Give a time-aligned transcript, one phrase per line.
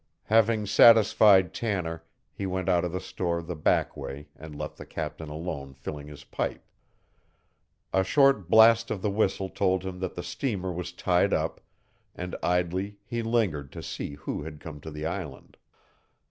[0.23, 2.03] Having satisfied Tanner,
[2.33, 6.07] he went out of the store the back way and left the captain alone filling
[6.07, 6.65] his pipe.
[7.93, 11.61] A short blast of the whistle told him that the steamer was tied up,
[12.15, 15.55] and idly he lingered to see who had come to the island.